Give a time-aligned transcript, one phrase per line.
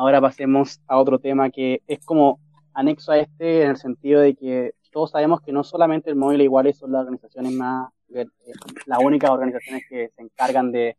[0.00, 2.40] ahora pasemos a otro tema que es como
[2.72, 6.40] anexo a este en el sentido de que todos sabemos que no solamente el móvil
[6.40, 8.24] iguales son las organizaciones más, eh,
[8.86, 10.96] las únicas organizaciones que se encargan de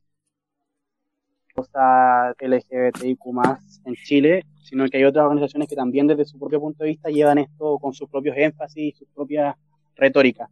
[1.56, 6.60] cosas LGBTIQ más en Chile, sino que hay otras organizaciones que también desde su propio
[6.60, 9.56] punto de vista llevan esto con sus propios énfasis y sus propias
[9.96, 10.48] retóricas.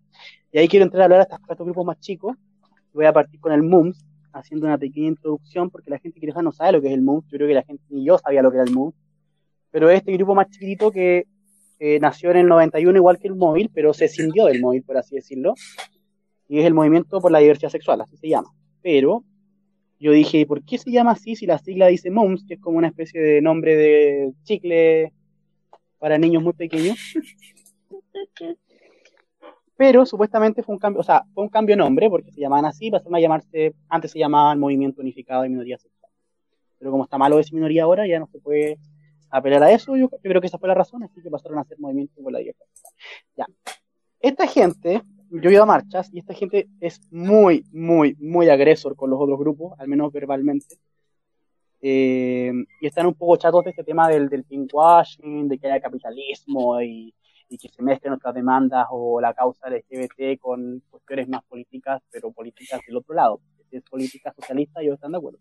[0.52, 2.36] Y ahí quiero entrar a hablar a estos grupos más chicos.
[2.94, 4.03] Voy a partir con el MUMS,
[4.39, 7.25] haciendo una pequeña introducción, porque la gente quizás no sabe lo que es el MUMS.
[7.30, 8.95] Yo creo que la gente, ni yo sabía lo que era el MUMS.
[9.71, 11.25] Pero este grupo más chiquitito que
[12.02, 15.16] nació en el 91 igual que el móvil, pero se cindió del móvil, por así
[15.16, 15.53] decirlo.
[16.47, 18.49] Y es el Movimiento por la Diversidad Sexual, así se llama.
[18.81, 19.23] Pero
[19.99, 22.77] yo dije, ¿por qué se llama así si la sigla dice MUMS, que es como
[22.77, 25.13] una especie de nombre de chicle
[25.99, 26.97] para niños muy pequeños?
[29.79, 32.65] Pero supuestamente fue un cambio, o sea, fue un cambio de nombre, porque se llamaban
[32.65, 36.17] así, pasaron a llamarse, antes se llamaban Movimiento Unificado de Minorías Sexuales.
[36.77, 38.77] Pero como está malo decir minoría ahora, ya no se puede
[39.30, 41.80] apelar a eso, yo, creo que esa fue la razón, así que pasaron a ser
[41.80, 42.89] Movimiento por la Diversidad
[43.38, 43.45] Ya.
[44.19, 48.97] Esta gente, yo he ido a marchas, y esta gente es muy, muy, muy agresor
[48.97, 50.75] con los otros grupos, al menos verbalmente.
[51.81, 55.80] Eh, y están un poco chatos de este tema del, del pinkwashing, de que haya
[55.80, 57.14] capitalismo y
[57.50, 62.31] y que se mezclen otras demandas o la causa LGBT con cuestiones más políticas, pero
[62.31, 63.42] políticas del otro lado.
[63.69, 65.39] Si es política socialista, ellos están de acuerdo.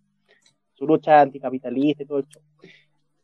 [0.72, 2.40] Su lucha anticapitalista y todo eso.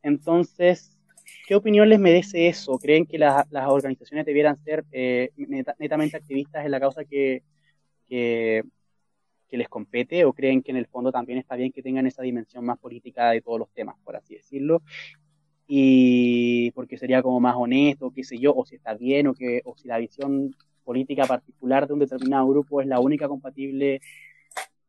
[0.02, 0.98] Entonces,
[1.46, 2.78] ¿qué opinión les merece eso?
[2.78, 5.30] ¿Creen que las organizaciones debieran ser eh,
[5.78, 7.42] netamente activistas en la causa que,
[8.08, 8.62] que
[9.56, 12.64] les compete o creen que en el fondo también está bien que tengan esa dimensión
[12.64, 14.82] más política de todos los temas, por así decirlo?
[15.66, 19.62] Y porque sería como más honesto, qué sé yo, o si está bien, o, que,
[19.64, 24.00] o si la visión política particular de un determinado grupo es la única compatible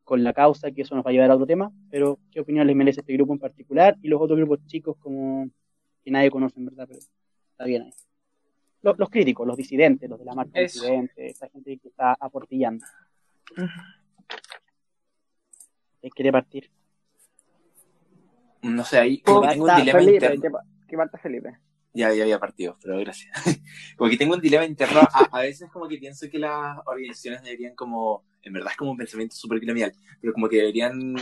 [0.04, 2.66] con la causa, que eso nos va a llevar a otro tema, pero ¿qué opinión
[2.66, 5.50] les merece este grupo en particular y los otros grupos chicos como
[6.04, 7.92] que nadie conoce en verdad, pero está bien ahí.
[8.82, 12.84] Los, los críticos, los disidentes, los de la marcha disidente, esa gente que está aportillando.
[16.00, 16.70] ¿Quién quiere partir?
[18.66, 20.58] No sé, ahí tengo un dilema interno.
[20.88, 21.58] ¿Qué, parte Felipe?
[21.92, 23.32] Ya, ya había partido, pero gracias.
[23.96, 25.00] como que tengo un dilema interno.
[25.30, 28.96] A, veces como que pienso que las organizaciones deberían como, en verdad es como un
[28.96, 31.14] pensamiento súper colonial, pero como que deberían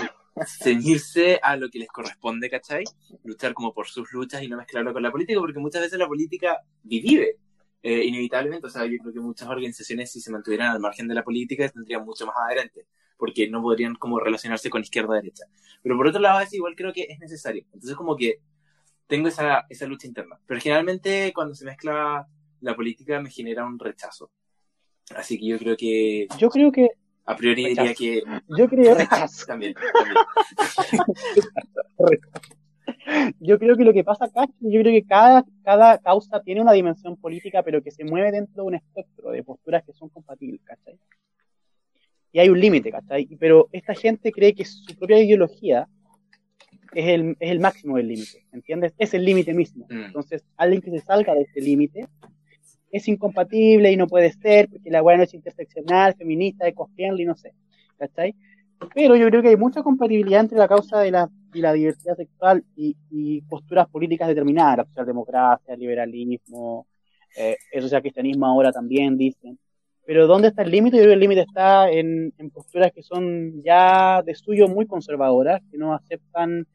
[0.46, 2.84] ceñirse a lo que les corresponde, ¿cachai?
[3.24, 6.08] Luchar como por sus luchas y no mezclarlo con la política, porque muchas veces la
[6.08, 7.38] política divide.
[7.82, 11.14] Eh, inevitablemente, o sea, yo creo que muchas organizaciones si se mantuvieran al margen de
[11.14, 12.86] la política tendrían mucho más adherentes
[13.16, 15.44] porque no podrían como relacionarse con izquierda o derecha.
[15.82, 17.64] Pero por otro lado, es igual creo que es necesario.
[17.72, 18.40] Entonces como que
[19.06, 20.38] tengo esa, esa lucha interna.
[20.46, 22.26] Pero generalmente cuando se mezcla
[22.60, 24.30] la política me genera un rechazo.
[25.14, 26.26] Así que yo creo que...
[26.38, 26.88] Yo creo que...
[27.26, 28.22] A priori diría que...
[28.48, 28.94] Yo creo...
[28.94, 29.74] Rechazo también.
[33.40, 36.72] yo creo que lo que pasa acá, yo creo que cada, cada causa tiene una
[36.72, 40.62] dimensión política, pero que se mueve dentro de un espectro de posturas que son compatibles,
[40.64, 40.98] ¿cachai?
[42.34, 43.26] Y hay un límite, ¿cachai?
[43.38, 45.86] Pero esta gente cree que su propia ideología
[46.92, 48.92] es el, es el máximo del límite, ¿entiendes?
[48.98, 49.86] Es el límite mismo.
[49.88, 50.06] Mm.
[50.06, 52.08] Entonces, alguien que se salga de este límite
[52.90, 57.36] es incompatible y no puede ser, porque la weá no es interseccional, feminista, eco-friendly, no
[57.36, 57.52] sé,
[57.98, 58.34] ¿cachai?
[58.92, 62.16] Pero yo creo que hay mucha compatibilidad entre la causa de la, y la diversidad
[62.16, 66.88] sexual y, y posturas políticas determinadas, la socialdemocracia, el liberalismo,
[67.36, 69.56] eh, el social cristianismo ahora también dicen.
[70.06, 70.96] Pero ¿dónde está el límite?
[70.96, 75.62] Yo creo que el límite está en, posturas que son ya de suyo muy conservadoras,
[75.70, 76.66] que no aceptan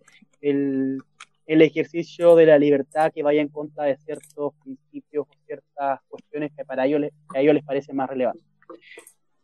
[0.42, 1.02] el,
[1.46, 6.64] ejercicio de la libertad que vaya en contra de ciertos principios o ciertas cuestiones que
[6.64, 7.02] para ellos
[7.34, 8.46] a ellos les parecen más relevantes.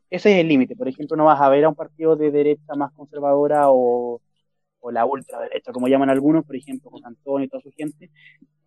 [0.10, 0.76] Ese es el límite.
[0.76, 4.22] Por ejemplo, no vas a ver a un partido de derecha más conservadora o,
[4.86, 8.12] o la ultraderecha, como llaman algunos, por ejemplo, con Antonio y toda su gente,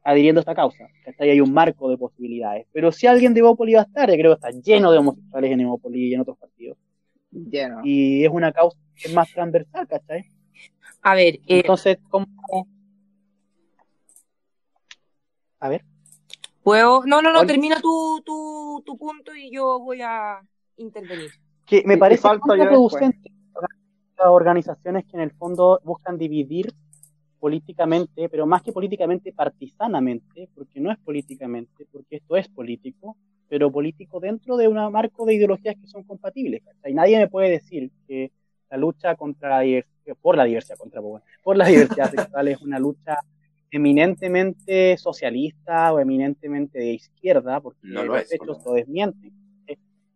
[0.02, 0.88] adhiriendo a esta causa.
[1.20, 2.66] Ahí hay un marco de posibilidades.
[2.72, 5.60] Pero si alguien de Evópolis va a estar, creo que está lleno de homosexuales en
[5.60, 6.76] Evópolis y en otros partidos.
[7.30, 7.82] Lleno.
[7.84, 10.24] Y es una causa que es más transversal, ¿cachai?
[11.02, 12.26] A ver, eh, entonces, ¿cómo?
[15.60, 15.84] A ver.
[16.64, 17.04] ¿Puedo?
[17.06, 20.40] No, no, no, termina tu, tu, tu punto y yo voy a
[20.78, 21.30] intervenir.
[21.64, 23.37] Que me parece contraproducente
[24.26, 26.72] organizaciones que en el fondo buscan dividir
[27.38, 33.16] políticamente, pero más que políticamente, partisanamente, porque no es políticamente, porque esto es político,
[33.48, 36.62] pero político dentro de un marco de ideologías que son compatibles.
[36.84, 38.32] Y nadie me puede decir que
[38.70, 41.00] la lucha contra la diversidad, por la diversidad, contra,
[41.42, 43.16] por la diversidad sexual es una lucha
[43.70, 49.32] eminentemente socialista o eminentemente de izquierda, porque los hechos lo desmienten.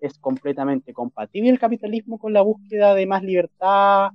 [0.02, 4.10] Es, completamente compatible el capitalismo con la búsqueda de más libertad,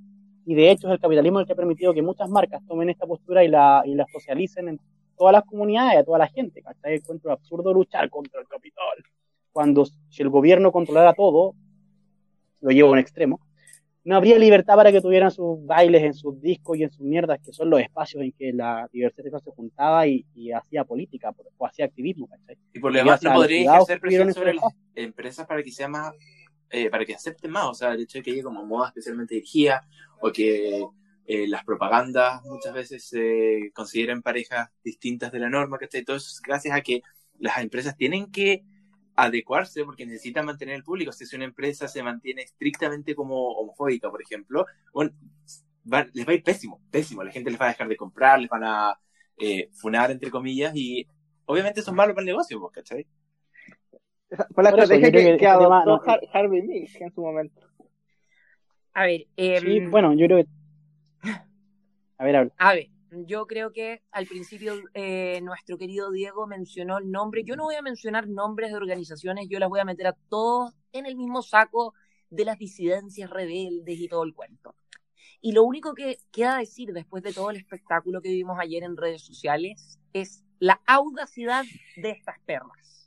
[0.46, 3.06] y de hecho es el capitalismo el que ha permitido que muchas marcas tomen esta
[3.06, 4.80] postura y la, y la socialicen en
[5.18, 6.62] todas las comunidades, a toda la gente.
[6.62, 6.96] ¿cachai?
[6.96, 9.04] Encuentro absurdo luchar contra el capital.
[9.52, 11.56] Cuando si el gobierno controlara todo,
[12.62, 13.40] lo llevo a un extremo,
[14.08, 17.42] no habría libertad para que tuvieran sus bailes en sus discos y en sus mierdas,
[17.44, 21.36] que son los espacios en que la diversidad sexual se juntaba y, y hacía política
[21.58, 22.26] o hacía activismo.
[22.28, 22.58] ¿cachai?
[22.72, 24.64] Y por lo demás, no podría ejercer presión sobre las
[24.96, 26.14] empresas para que sea más,
[26.70, 27.66] eh, para que acepten más.
[27.66, 29.86] O sea, el hecho de que haya como moda especialmente dirigida
[30.22, 30.86] o que
[31.26, 36.06] eh, las propagandas muchas veces se consideren parejas distintas de la norma, ¿cachai?
[36.06, 37.02] Todo eso es gracias a que
[37.40, 38.64] las empresas tienen que
[39.18, 41.12] adecuarse porque necesitan mantener el público.
[41.12, 45.12] Si una empresa se mantiene estrictamente como homofóbica, por ejemplo, bueno,
[45.92, 47.24] va- les va a ir pésimo, pésimo.
[47.24, 48.98] La gente les va a dejar de comprar, les van a
[49.38, 51.06] eh, funar, entre comillas, y
[51.46, 53.06] obviamente eso es malo para el negocio, pues, ¿cachai?
[54.54, 57.62] Fue la Por estrategia que, que adoptó no- Har- Harvey Milk en su momento.
[58.94, 60.50] A ver, em, Sí, bueno, yo creo que...
[62.20, 62.52] A ver, habla.
[62.58, 62.90] A ver,
[63.26, 67.44] yo creo que al principio eh, nuestro querido Diego mencionó el nombre.
[67.44, 70.74] Yo no voy a mencionar nombres de organizaciones, yo las voy a meter a todos
[70.92, 71.94] en el mismo saco
[72.30, 74.76] de las disidencias rebeldes y todo el cuento.
[75.42, 78.98] Y lo único que queda decir después de todo el espectáculo que vimos ayer en
[78.98, 81.66] redes sociales es la audacidad
[81.96, 83.07] de estas perras.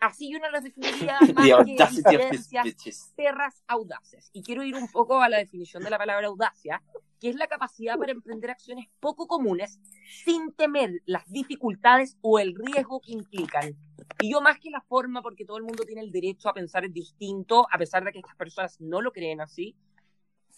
[0.00, 3.12] Así yo no las definiría más que bitches.
[3.16, 4.30] perras audaces.
[4.32, 6.82] Y quiero ir un poco a la definición de la palabra audacia,
[7.20, 9.80] que es la capacidad para emprender acciones poco comunes
[10.24, 13.76] sin temer las dificultades o el riesgo que implican.
[14.20, 16.88] Y yo más que la forma, porque todo el mundo tiene el derecho a pensar
[16.90, 19.76] distinto, a pesar de que estas personas no lo creen así,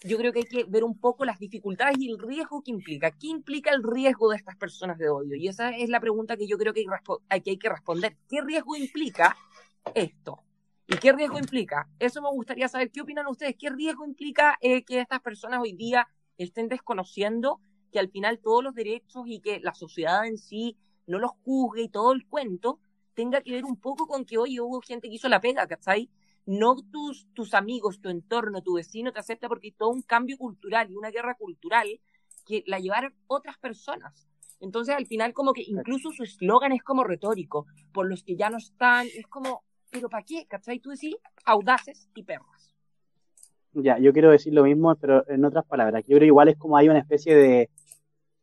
[0.03, 3.11] yo creo que hay que ver un poco las dificultades y el riesgo que implica.
[3.11, 5.35] ¿Qué implica el riesgo de estas personas de odio?
[5.35, 6.85] Y esa es la pregunta que yo creo que
[7.29, 8.17] hay, que hay que responder.
[8.27, 9.37] ¿Qué riesgo implica
[9.93, 10.39] esto?
[10.87, 11.87] ¿Y qué riesgo implica?
[11.99, 12.89] Eso me gustaría saber.
[12.91, 13.55] ¿Qué opinan ustedes?
[13.57, 16.07] ¿Qué riesgo implica eh, que estas personas hoy día
[16.37, 17.61] estén desconociendo
[17.91, 21.83] que al final todos los derechos y que la sociedad en sí no los juzgue
[21.83, 22.79] y todo el cuento
[23.13, 26.09] tenga que ver un poco con que, oye, hubo gente que hizo la pega, ¿cachai?
[26.45, 30.37] No tus, tus amigos, tu entorno, tu vecino te acepta porque hay todo un cambio
[30.37, 31.87] cultural y una guerra cultural
[32.45, 34.27] que la llevaron otras personas.
[34.59, 38.49] Entonces, al final, como que incluso su eslogan es como retórico, por los que ya
[38.49, 40.45] no están, es como, ¿pero para qué?
[40.47, 40.79] ¿Cachai?
[40.79, 41.15] Tú decís,
[41.45, 42.75] audaces y perras.
[43.73, 46.03] Ya, yo quiero decir lo mismo, pero en otras palabras.
[46.07, 47.69] Yo creo igual es como hay una especie de,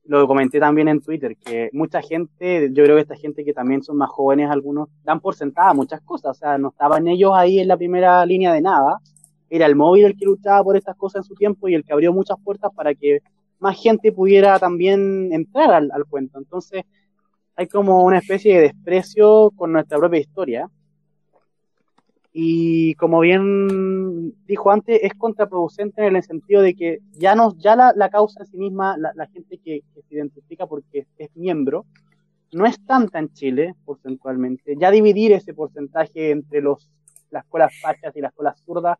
[0.09, 3.83] lo comenté también en Twitter, que mucha gente, yo creo que esta gente que también
[3.83, 7.61] son más jóvenes, algunos dan por sentada muchas cosas, o sea, no estaban ellos ahí
[7.61, 8.99] en la primera línea de nada.
[9.51, 11.93] Era el móvil el que luchaba por estas cosas en su tiempo y el que
[11.93, 13.21] abrió muchas puertas para que
[13.59, 16.39] más gente pudiera también entrar al, al cuento.
[16.39, 16.85] Entonces,
[17.55, 20.71] hay como una especie de desprecio con nuestra propia historia.
[22.33, 27.75] Y como bien dijo antes, es contraproducente en el sentido de que ya no, ya
[27.75, 31.37] la, la causa en sí misma, la, la gente que, que, se identifica porque es
[31.37, 31.87] miembro,
[32.53, 34.77] no es tanta en Chile, porcentualmente.
[34.79, 36.91] Ya dividir ese porcentaje entre los,
[37.31, 38.99] las escuelas fachas y las escuelas zurdas,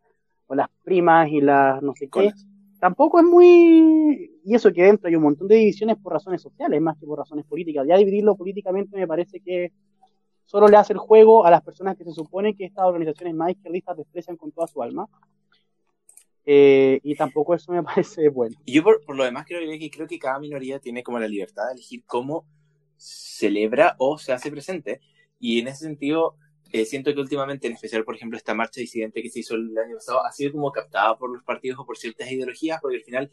[0.49, 2.47] o las primas y las no sé qué, Colas.
[2.79, 4.31] tampoco es muy...
[4.43, 7.19] Y eso que dentro hay un montón de divisiones por razones sociales, más que por
[7.19, 7.85] razones políticas.
[7.87, 9.71] Ya dividirlo políticamente me parece que
[10.49, 13.51] solo le hace el juego a las personas que se supone que estas organizaciones más
[13.51, 15.07] izquierdistas desprecian con toda su alma.
[16.43, 18.57] Eh, y tampoco eso me parece bueno.
[18.65, 21.67] Y yo por, lo demás creo que, creo que cada minoría tiene como la libertad
[21.67, 22.47] de elegir cómo
[22.97, 25.01] celebra o se hace presente.
[25.39, 26.35] Y en ese sentido,
[26.71, 29.77] eh, siento que últimamente, en especial, por ejemplo, esta marcha disidente que se hizo el
[29.77, 33.03] año pasado, ha sido como captada por los partidos o por ciertas ideologías, porque al
[33.03, 33.31] final,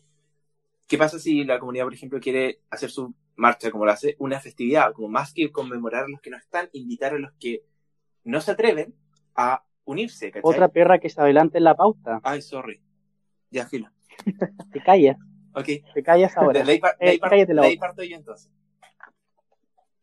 [0.87, 4.41] ¿qué pasa si la comunidad, por ejemplo, quiere hacer su marcha como lo hace, una
[4.41, 7.63] festividad, como más que conmemorar a los que no están, invitar a los que
[8.25, 8.95] no se atreven
[9.35, 10.31] a unirse.
[10.31, 10.43] ¿cachai?
[10.45, 12.21] Otra perra que se adelante en la pauta.
[12.23, 12.81] Ay, sorry.
[13.51, 13.91] Ya, filo.
[14.73, 15.17] Te callas.
[15.55, 15.67] Ok.
[15.95, 16.63] Te callas ahora.
[16.65, 18.51] De, ahí, par, ahí parto yo entonces.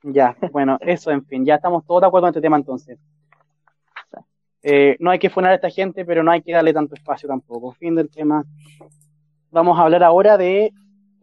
[0.03, 2.99] Ya, bueno, eso, en fin, ya estamos todos de acuerdo en este tema entonces.
[4.65, 7.27] Eh, no hay que funar a esta gente, pero no hay que darle tanto espacio
[7.27, 7.73] tampoco.
[7.73, 8.45] Fin del tema.
[9.51, 10.71] Vamos a hablar ahora de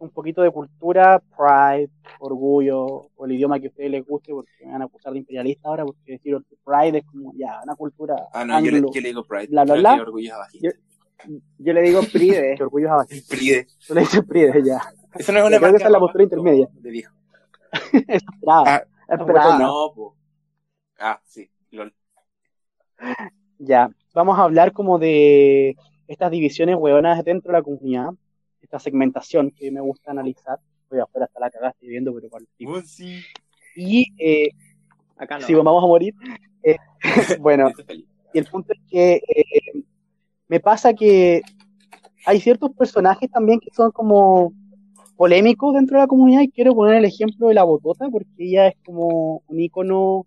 [0.01, 1.89] un poquito de cultura, pride,
[2.19, 5.19] orgullo, o el idioma que a ustedes les guste, porque me van a acusar de
[5.19, 8.15] imperialista ahora, porque decir pride es como ya una cultura.
[8.33, 9.47] Ah, no, yo le, yo le, digo pride.
[9.47, 10.01] Bla, bla, bla.
[10.01, 10.71] orgullo es yo,
[11.59, 12.55] yo, le digo pride.
[12.57, 13.27] que orgullo es abajito.
[13.29, 13.67] Pride.
[13.79, 14.81] Yo le digo pride, ya.
[15.15, 16.67] Eso no es una Creo que esa es la postura intermedia.
[16.73, 17.13] De viejo.
[18.07, 18.23] es.
[18.47, 19.19] Ah, es.
[19.59, 20.15] No, po.
[20.99, 21.49] Ah, sí.
[21.71, 21.93] Lol.
[23.59, 25.75] Ya, vamos a hablar como de
[26.07, 28.09] estas divisiones hueonas dentro de la comunidad,
[28.61, 30.59] esta segmentación que me gusta analizar.
[30.89, 32.47] Voy afuera hasta la cagada, estoy viendo, pero igual.
[32.67, 33.21] Oh, sí.
[33.75, 34.49] Y, eh,
[35.17, 35.45] Acá no.
[35.45, 36.13] si vamos a morir.
[36.63, 36.77] Eh,
[37.39, 37.71] bueno,
[38.33, 39.83] y el punto es que eh,
[40.47, 41.41] me pasa que
[42.25, 44.53] hay ciertos personajes también que son como
[45.15, 48.67] polémicos dentro de la comunidad y quiero poner el ejemplo de la Botota porque ella
[48.67, 50.25] es como un ícono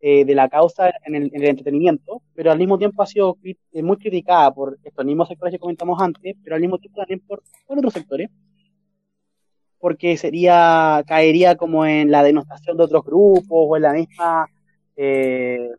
[0.00, 3.36] eh, de la causa en el, en el entretenimiento, pero al mismo tiempo ha sido
[3.42, 7.20] eh, muy criticada por estos mismos sectores que comentamos antes, pero al mismo tiempo también
[7.20, 8.30] por, por otros sectores,
[9.78, 14.46] porque sería, caería como en la denostación de otros grupos o en la misma
[14.96, 15.70] eh,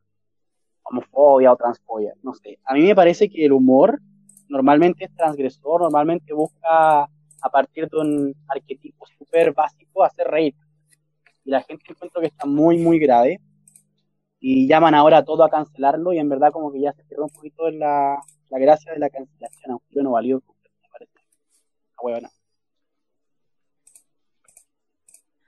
[0.84, 2.60] homofobia o transfobia, no sé.
[2.66, 4.00] A mí me parece que el humor
[4.48, 10.56] normalmente es transgresor, normalmente busca a partir de un arquetipo súper básico hacer reír.
[11.46, 13.40] Y la gente encuentro que está muy, muy grave.
[14.40, 17.24] Y llaman ahora a todo a cancelarlo y en verdad como que ya se pierde
[17.24, 18.20] un poquito en la,
[18.50, 20.42] la gracia de la cancelación, aunque yo no valió,
[20.82, 21.14] me parece.
[21.94, 22.30] Una huevona.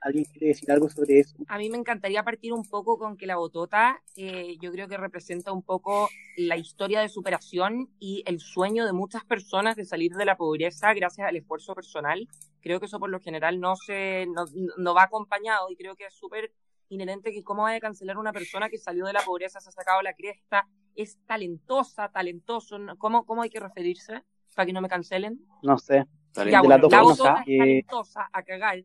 [0.02, 1.36] ¿Alguien quiere decir algo sobre eso?
[1.46, 4.96] A mí me encantaría partir un poco con que la botota, eh, yo creo que
[4.96, 10.12] representa un poco la historia de superación y el sueño de muchas personas de salir
[10.14, 12.26] de la pobreza gracias al esfuerzo personal.
[12.60, 14.44] Creo que eso por lo general no se no,
[14.76, 16.50] no va acompañado y creo que es súper
[16.92, 19.72] inherente que cómo va a cancelar una persona que salió de la pobreza, se ha
[19.72, 22.78] sacado la cresta, es talentosa, talentoso.
[22.98, 24.22] ¿cómo, cómo hay que referirse
[24.54, 25.40] para que no me cancelen?
[25.62, 26.06] No sé.
[26.34, 28.84] Ya, bueno, la es talentosa a cagar,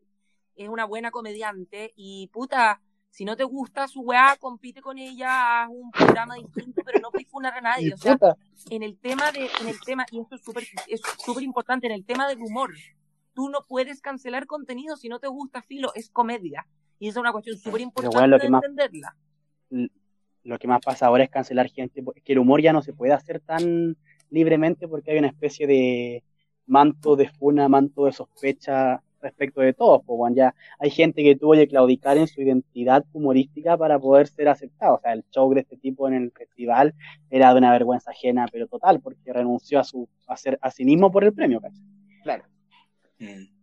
[0.54, 5.62] es una buena comediante y puta, si no te gusta su weá, compite con ella,
[5.62, 7.94] haz un programa distinto, pero no funar a nadie.
[7.94, 8.18] O sea,
[8.70, 11.92] en el tema de, en el tema, y esto es súper, es súper importante, en
[11.92, 12.74] el tema del humor,
[13.34, 16.66] tú no puedes cancelar contenido si no te gusta filo, es comedia.
[16.98, 19.16] Y esa es una cuestión súper importante bueno, lo de que más- entenderla.
[20.44, 22.92] lo que más pasa ahora es cancelar gente, es que el humor ya no se
[22.92, 23.96] puede hacer tan
[24.30, 26.22] libremente porque hay una especie de
[26.66, 30.00] manto de funa, manto de sospecha respecto de todo.
[30.02, 34.28] Pues, bueno, ya hay gente que tuvo que claudicar en su identidad humorística para poder
[34.28, 34.96] ser aceptado.
[34.96, 36.94] O sea, el show de este tipo en el festival
[37.30, 40.84] era de una vergüenza ajena, pero total, porque renunció a su a ser a sí
[40.84, 41.82] mismo por el premio, ¿cachai?
[42.22, 42.44] Claro.
[43.18, 43.57] Mm.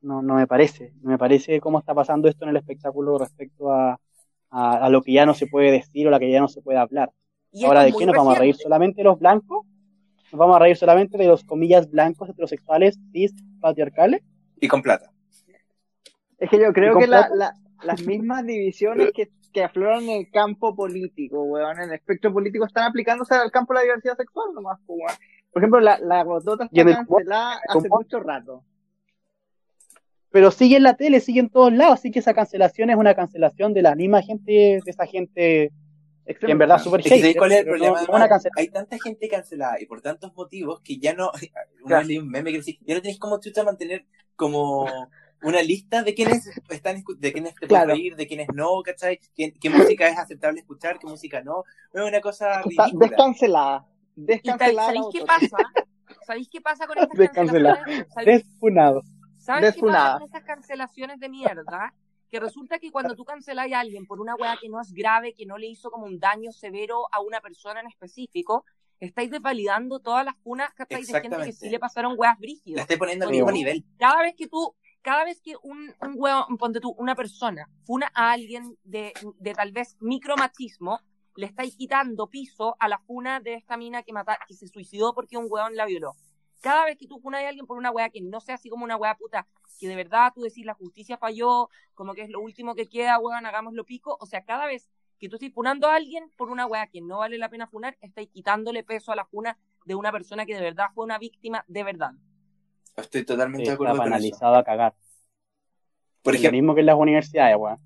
[0.00, 0.92] No, no me parece.
[1.02, 3.98] No me parece cómo está pasando esto en el espectáculo respecto a,
[4.50, 6.62] a, a lo que ya no se puede decir o lo que ya no se
[6.62, 7.10] puede hablar.
[7.52, 8.54] Y Ahora, ¿de qué nos vamos a reír?
[8.56, 9.66] ¿Solamente de los blancos?
[10.30, 14.22] ¿Nos vamos a reír solamente de los comillas blancos heterosexuales cis patriarcales?
[14.60, 15.10] Y con plata.
[16.38, 20.30] Es que yo creo que la- la- las mismas divisiones que, que afloran en el
[20.30, 24.52] campo político, weón, en el espectro político están aplicándose al campo de la diversidad sexual
[24.54, 25.16] nomás, weón.
[25.52, 28.64] Por ejemplo, la, la gotota está cancelada el hace mucho rato.
[30.30, 33.14] Pero sigue en la tele, sigue en todos lados, así que esa cancelación es una
[33.14, 35.72] cancelación de la misma gente, de esa gente
[36.26, 38.02] que en verdad es súper Es que ¿sabes hater, cuál es el no- problema?
[38.28, 38.38] no.
[38.56, 41.30] Hay tanta gente cancelada y por tantos motivos que ya no.
[41.84, 42.20] Una Claro.
[42.20, 44.04] un meme que decía, ya no tenés como chucha mantener
[44.36, 44.86] como
[45.42, 47.94] una lista de quiénes están de quiénes te puedes Claro.
[47.94, 49.18] reír, de quiénes no, ¿cachai?
[49.34, 51.64] ¿Qué, qué música es aceptable escuchar, qué música no.
[51.94, 53.08] Es una cosa ridícula.
[53.08, 53.86] descancelada.
[54.14, 54.74] ¿Y tal- Descancelada.
[54.74, 55.56] la sabéis qué pasa?
[56.26, 57.82] ¿Sabéis qué pasa con estas Descancelada.
[57.84, 58.44] cancelaciones?
[59.48, 60.18] ¿Sabéis Despunado.
[60.18, 61.94] ¿Sabes qué pasa con estas cancelaciones de mierda?
[62.30, 65.32] Que resulta que cuando tú cancelas a alguien por una weá que no es grave,
[65.32, 68.66] que no le hizo como un daño severo a una persona en específico,
[69.00, 72.40] estáis desvalidando todas las funas que estáis de gente que sí le pasaron weas La
[72.40, 72.82] brígidas.
[72.82, 73.86] estoy poniendo al mismo nivel.
[73.98, 78.10] Cada vez que tú, cada vez que un, un weón, ponte tú, una persona funa
[78.12, 81.00] a alguien de, de tal vez micromachismo,
[81.36, 85.14] le estáis quitando piso a la funa de esta mina que mata, que se suicidó
[85.14, 86.14] porque un weón la violó.
[86.60, 88.84] Cada vez que tú funas a alguien por una weá que no sea así como
[88.84, 89.46] una weá puta,
[89.78, 93.18] que de verdad tú decís la justicia falló, como que es lo último que queda,
[93.18, 94.16] weón, hagámoslo pico.
[94.20, 94.88] O sea, cada vez
[95.18, 97.96] que tú estés funando a alguien por una weá que no vale la pena funar,
[98.00, 101.64] estáis quitándole peso a la funa de una persona que de verdad fue una víctima
[101.68, 102.12] de verdad.
[102.96, 104.36] Estoy totalmente de Está acuerdo con eso.
[104.56, 104.94] a cagar.
[106.22, 107.78] Por Es lo ejemplo, mismo que en las universidades, weón.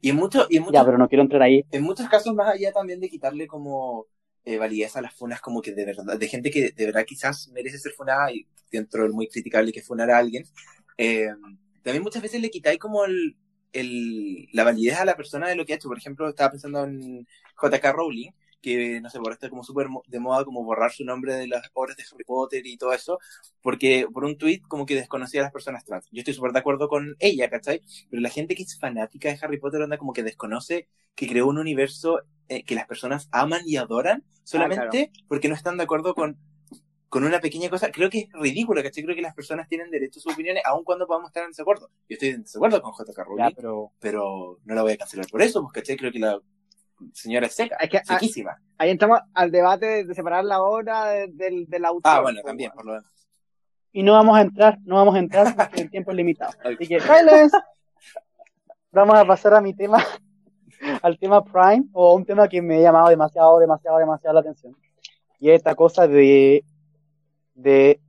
[0.00, 1.64] y en, mucho, y en, muchos, Ya, pero no quiero entrar ahí.
[1.70, 4.06] en muchos casos, más allá también de quitarle como
[4.48, 7.48] eh, validez a las funas, como que de verdad, de gente que de verdad quizás
[7.48, 10.44] merece ser funada y dentro del muy criticable que funar a alguien,
[10.96, 11.28] eh,
[11.82, 13.36] también muchas veces le quitáis como el,
[14.52, 15.88] la validez a la persona de lo que ha hecho.
[15.88, 17.26] Por ejemplo, estaba pensando en
[17.62, 21.34] JK Rowling, que no sé, por esto como súper de moda como borrar su nombre
[21.34, 23.18] de las obras de Harry Potter y todo eso,
[23.62, 26.06] porque por un tweet como que desconocía a las personas trans.
[26.10, 27.82] Yo estoy súper de acuerdo con ella, ¿cachai?
[28.10, 31.46] Pero la gente que es fanática de Harry Potter anda como que desconoce que creó
[31.48, 36.14] un universo eh, que las personas aman y adoran solamente porque no están de acuerdo
[36.14, 36.38] con,
[37.08, 37.90] con una pequeña cosa.
[37.90, 39.04] Creo que es ridículo, ¿cachai?
[39.04, 41.90] Creo que las personas tienen derecho a sus opiniones aun cuando podamos estar en desacuerdo.
[42.08, 45.26] Yo estoy en desacuerdo con JK Rowling, Ya, pero pero no la voy a cancelar
[45.28, 45.96] por eso, pues, ¿cachai?
[45.96, 46.40] Creo que la
[47.12, 48.60] señora seca, Es que, ah, sequísima.
[48.76, 52.12] Ahí entramos al debate de, separar la obra de- del, del autor.
[52.12, 53.12] Ah, bueno, también, por lo demás.
[53.92, 56.52] Y no vamos a entrar, no vamos a entrar porque el tiempo es limitado.
[56.64, 57.56] Así que, silence.
[58.90, 59.98] Vamos a pasar a mi tema,
[61.02, 64.76] al tema Prime, o un tema que me ha llamado demasiado, demasiado, demasiado la atención.
[65.40, 66.64] Y es esta cosa de
[67.54, 68.00] de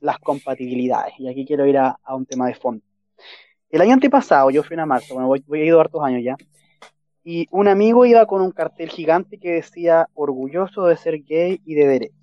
[0.00, 1.14] las compatibilidades.
[1.18, 2.82] Y aquí quiero ir a, a un tema de fondo.
[3.70, 6.36] El año antepasado, yo fui a marzo, bueno, voy, voy a ir hartos años ya,
[7.24, 11.74] y un amigo iba con un cartel gigante que decía orgulloso de ser gay y
[11.74, 12.14] de derecha.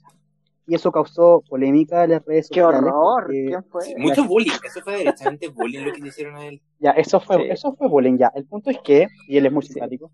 [0.68, 2.92] Y eso causó polémica en las redes ¡Qué sociales.
[2.94, 3.24] horror!
[3.24, 3.82] porque- ¿Quién fue?
[3.82, 6.62] Sí, mucho bullying, eso fue directamente bullying lo que le hicieron a él.
[6.80, 7.44] Ya, eso fue, Sí.
[7.50, 8.32] eso fue bullying ya.
[8.36, 9.74] El punto es que, y él es muy Sí.
[9.74, 10.12] simpático,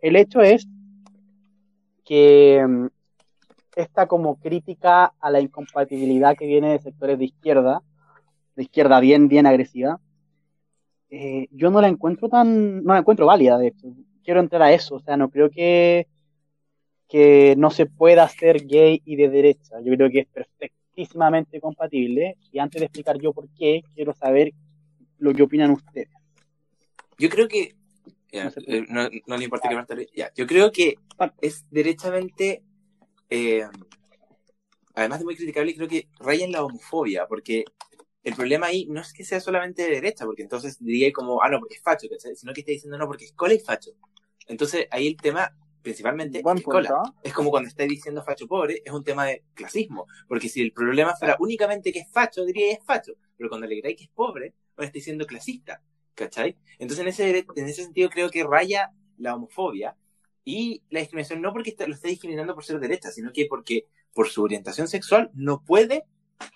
[0.00, 0.66] el hecho es
[2.04, 2.86] que mm,
[3.76, 7.82] esta como crítica a la incompatibilidad que viene de sectores de izquierda,
[8.56, 10.00] de izquierda bien, bien agresiva,
[11.10, 13.88] eh, yo no la encuentro tan, no la encuentro válida, de hecho.
[14.28, 16.06] Quiero entrar a eso, o sea, no creo que,
[17.08, 19.80] que no se pueda ser gay y de derecha.
[19.82, 22.36] Yo creo que es perfectísimamente compatible.
[22.52, 24.52] Y antes de explicar yo por qué, quiero saber
[25.16, 26.10] lo que opinan ustedes.
[27.16, 27.74] Yo creo que.
[28.30, 30.96] ya, No eh, no, no le importa que le- Ya, yo creo que
[31.40, 32.62] es derechamente.
[33.30, 33.64] eh,
[34.92, 37.64] además de muy criticable, creo que raya en la homofobia, porque
[38.24, 41.48] el problema ahí no es que sea solamente de derecha, porque entonces diría como, ah,
[41.48, 42.36] no, porque es facho, ¿cachai?
[42.36, 43.92] sino que está diciendo no, porque es cola y facho.
[44.48, 46.88] Entonces ahí el tema, principalmente, es cola.
[47.22, 50.06] Es como cuando está diciendo facho pobre, es un tema de clasismo.
[50.26, 53.12] Porque si el problema fuera únicamente que es facho, diría es facho.
[53.36, 55.82] Pero cuando le digáis que es pobre, ahora está diciendo clasista.
[56.14, 56.56] ¿Cachai?
[56.80, 59.96] Entonces en ese, en ese sentido creo que raya la homofobia
[60.44, 63.86] y la discriminación no porque está- lo esté discriminando por ser derecha, sino que porque
[64.14, 66.06] por su orientación sexual no puede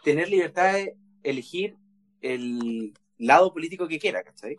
[0.02, 1.76] tener libertad de elegir
[2.22, 4.56] el lado político que quiera, ¿cachai?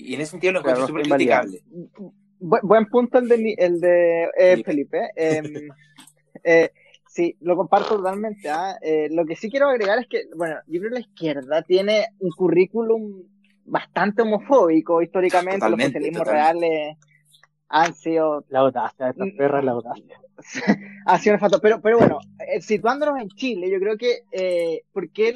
[0.00, 1.62] Y en ese sentido lo encuentro Claro, súper criticable.
[2.40, 5.10] Bu- buen punto el de, Ni- el de eh, Felipe.
[5.14, 5.44] Em,
[6.44, 6.70] eh,
[7.06, 8.48] sí, lo comparto totalmente.
[8.48, 8.76] ¿ah?
[8.82, 12.06] Eh, lo que sí quiero agregar es que, bueno, yo creo que la izquierda tiene
[12.20, 13.22] un currículum
[13.64, 15.60] bastante homofóbico históricamente.
[15.60, 16.66] Totalmente, los socialismos totalmente.
[16.68, 16.96] reales
[17.68, 19.36] han sido La audacia de esta Mm.
[19.36, 20.20] perra es la audacia.
[21.06, 21.60] ha sido nefasto.
[21.60, 25.34] Pero, pero bueno, eh, situándonos en Chile, yo creo que eh, porque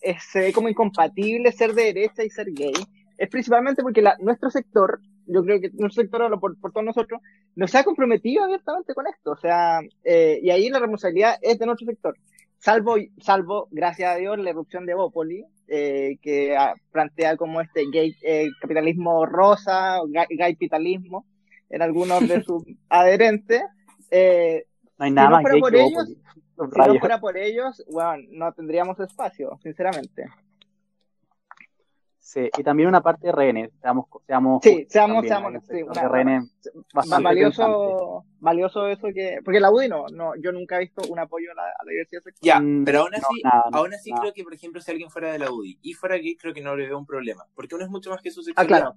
[0.00, 2.72] eh, se ve como incompatible ser de derecha y ser gay,
[3.18, 7.20] es principalmente porque la- nuestro sector, yo creo que nuestro sector, por, por todos nosotros,
[7.56, 9.32] no se ha comprometido abiertamente con esto.
[9.32, 12.16] O sea, eh, y ahí la responsabilidad es de nuestro sector.
[12.58, 17.84] Salvo, salvo, gracias a Dios, la erupción de Bópoli, eh, que ah, plantea como este
[17.92, 21.26] gay eh, capitalismo rosa, o gay, gay capitalismo,
[21.70, 23.62] en algunos de sus adherentes.
[24.10, 24.64] Eh,
[24.98, 26.16] No hay Si nada no más fuera por ellos, si
[26.56, 30.24] no fuera por ellos, bueno, no tendríamos espacio, sinceramente.
[32.26, 33.70] Sí, y también una parte de rehenes.
[33.82, 36.56] Seamos, seamos Sí, seamos, también, seamos, sí, una- de rehenes
[37.20, 41.52] valioso, valioso eso que, porque la UDI no, no, yo nunca he visto un apoyo
[41.52, 42.40] a la, a la diversidad sexual.
[42.42, 44.22] Ya, Mm, pero aún no, así, nada, no, aún así nada.
[44.22, 46.62] creo que, por ejemplo, si alguien fuera de la UDI y fuera gay, creo que
[46.62, 47.44] no le veo un problema.
[47.54, 48.78] Porque uno es mucho más que su Ah, sexualidad.
[48.78, 48.96] claro,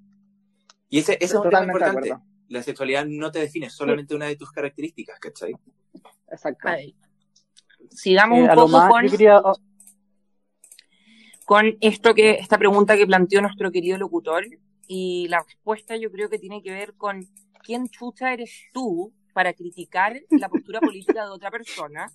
[0.90, 2.16] Y ese, ese es un tema importante.
[2.48, 5.54] La sexualidad no te define solamente una de tus características, ¿cachai?
[6.32, 6.66] Exacto.
[6.70, 6.96] Ay.
[7.90, 9.54] Sigamos Eh, un poco más, con, yo quería, oh,
[11.48, 14.46] con esto que, esta pregunta que planteó nuestro querido locutor.
[14.86, 17.26] Y la respuesta yo creo que tiene que ver con
[17.64, 22.12] quién chucha eres tú para criticar la postura política de otra persona.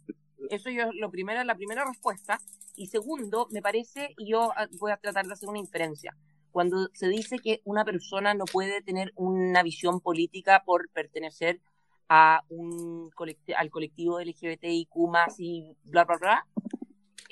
[0.51, 2.41] Eso yo, lo primero, la primera respuesta.
[2.77, 6.15] Y segundo, me parece, y yo ah, voy a tratar de hacer una inferencia.
[6.51, 11.59] Cuando se dice que una persona no puede tener una visión política por pertenecer
[12.07, 14.91] a un colect- al colectivo LGBTIQ
[15.39, 16.47] y bla, bla, bla,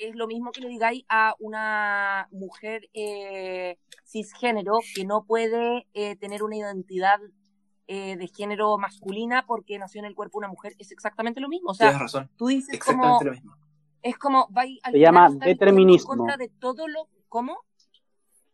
[0.01, 6.15] es lo mismo que le digáis a una mujer eh, cisgénero que no puede eh,
[6.15, 7.19] tener una identidad
[7.87, 10.75] eh, de género masculina porque nació en el cuerpo de una mujer.
[10.79, 11.71] Es exactamente lo mismo.
[11.71, 12.29] O sea, Tienes razón.
[12.35, 13.55] tú dices como, Exactamente lo mismo.
[14.01, 16.13] es como, vais al Se llama determinismo.
[16.13, 17.57] En contra de todo lo, ¿cómo?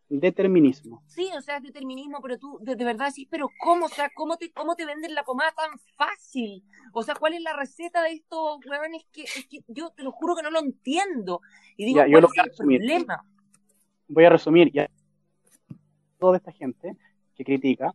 [0.10, 1.04] Determinismo.
[1.08, 3.86] Sí, o sea, es determinismo, pero tú de, de verdad sí, pero ¿cómo?
[3.86, 6.64] O sea, ¿cómo te, ¿cómo te venden la pomada tan fácil?
[6.94, 10.12] O sea, ¿cuál es la receta de estos huevones que, es que yo te lo
[10.12, 11.42] juro que no lo entiendo?
[11.76, 13.24] Y digo, Ya, yo ¿cuál lo es el problema?
[14.08, 14.72] Voy a resumir.
[14.72, 14.90] Ya.
[16.20, 16.96] Toda esta gente
[17.36, 17.94] que critica,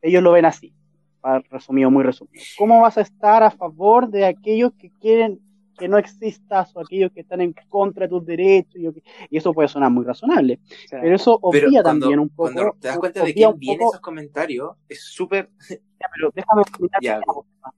[0.00, 0.72] ellos lo ven así.
[1.20, 2.42] Para- Resumido, muy resumido.
[2.56, 5.38] ¿Cómo vas a estar a favor de aquellos que quieren
[5.80, 8.76] que no existas o aquellos que están en contra de tus derechos?
[8.76, 8.86] Y,
[9.30, 10.60] y eso puede sonar muy razonable.
[10.90, 12.52] Pero eso Pero obvia cuando, también un poco.
[12.52, 15.50] cuando te das cuenta de obvia quién un vienen poco- esos comentarios, es súper...
[16.00, 16.62] Ya, pero déjame
[17.02, 17.74] Ya, cosa.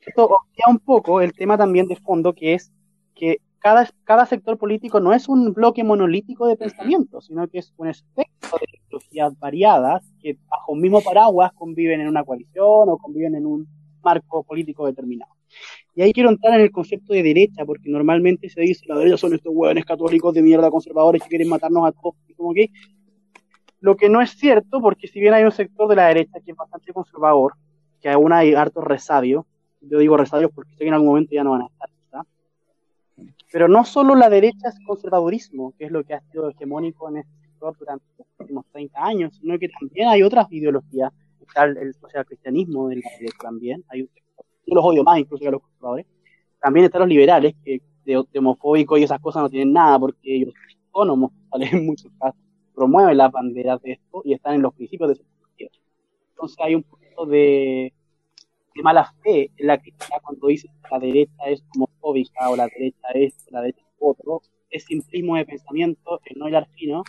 [0.00, 2.72] Esto obvia un poco el tema también de fondo, que es
[3.14, 7.72] que cada, cada sector político no es un bloque monolítico de pensamiento, sino que es
[7.76, 12.98] un espectro de ideologías variadas que bajo un mismo paraguas conviven en una coalición o
[12.98, 13.66] conviven en un
[14.02, 15.32] marco político determinado.
[15.96, 19.16] Y ahí quiero entrar en el concepto de derecha, porque normalmente se dice la derecha
[19.16, 22.70] son estos hueones católicos de mierda conservadores que quieren matarnos a todos, como que
[23.80, 26.50] lo que no es cierto, porque si bien hay un sector de la derecha que
[26.50, 27.54] es bastante conservador,
[28.02, 29.46] que aún hay hartos resabios,
[29.80, 32.26] yo digo resabios porque sé que en algún momento ya no van a estar, ¿verdad?
[33.50, 37.18] Pero no solo la derecha es conservadurismo, que es lo que ha sido hegemónico en
[37.18, 41.10] este sector durante los últimos 30 años, sino que también hay otras ideologías.
[41.40, 41.94] Está el, el
[42.26, 43.84] cristianismo de la derecha también.
[43.88, 44.25] Hay un sector,
[44.66, 46.06] yo los odio más incluso que a los conservadores.
[46.60, 50.36] También están los liberales, que de, de homofóbico y esas cosas no tienen nada, porque
[50.36, 52.40] ellos son autónomos, en muchos casos,
[52.74, 55.70] promueven las banderas de esto y están en los principios de su partido.
[56.30, 57.92] Entonces hay un punto de,
[58.74, 62.66] de mala fe en la crítica cuando dice que la derecha es homofóbica o la
[62.66, 67.02] derecha es la derecha es otro, es simplismo de pensamiento, el no hilar fino,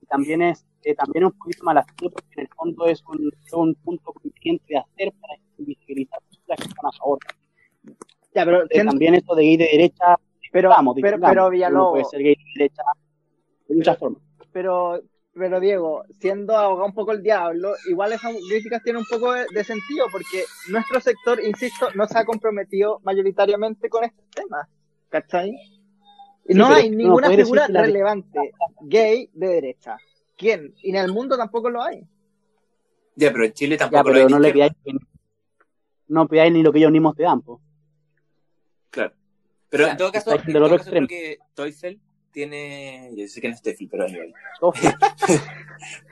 [0.00, 3.30] y también es eh, también un poquito mala fe porque en el fondo es un,
[3.52, 7.18] un punto conveniente de hacer para visibilizar las que están a favor.
[8.34, 10.16] Ya, pero Eh, también esto de gay de derecha,
[10.52, 12.82] Pero, vamos, pero, pero uno Villalobos, puede ser gay de derecha
[13.68, 14.22] de muchas formas.
[14.52, 15.00] pero,
[15.34, 19.46] pero Diego, siendo abogado un poco el diablo, igual esas críticas tienen un poco de,
[19.52, 24.68] de sentido, porque nuestro sector, insisto, no se ha comprometido mayoritariamente con estos temas,
[25.08, 25.52] ¿cachai?
[26.46, 28.52] Y no hay ninguna figura la- relevante
[28.82, 29.96] gay de derecha.
[30.36, 30.74] ¿Quién?
[30.82, 32.02] Y en el mundo tampoco lo hay.
[33.14, 34.52] Ya, pero en Chile Ya, tampoco lo pero hay no le
[36.12, 37.60] no pidáis ni lo que ellos mismos te dan, po.
[38.90, 39.14] Claro.
[39.68, 41.06] Pero en todo caso, en todo caso creo extremo.
[41.08, 43.10] que Toysel tiene.
[43.16, 44.32] Yo sé que no es Tefi, pero anyway.
[44.60, 44.72] Todo,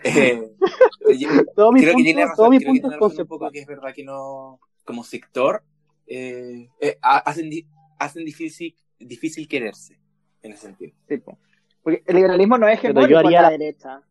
[0.04, 0.50] Eh,
[1.18, 3.00] yo- todo mi creo que punto, tiene todo razón, mi creo que punto tiene es
[3.00, 5.62] razón un poco que es verdad que no, como sector,
[6.06, 7.66] eh, eh, ha- hacen, di-
[7.98, 9.98] hacen difícil, difícil quererse,
[10.42, 10.92] en ese sentido.
[11.08, 11.38] Sí, po.
[11.82, 14.02] Porque el liberalismo no es Pero hegemónico yo en haría la la- derecha.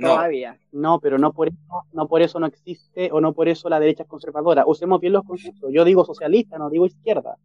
[0.00, 0.58] No, Todavía.
[0.72, 3.78] No, pero no por eso, no por eso no existe o no por eso la
[3.78, 4.64] derecha es conservadora.
[4.66, 5.70] Usemos bien los conceptos.
[5.70, 7.36] Yo digo socialista, no digo izquierda,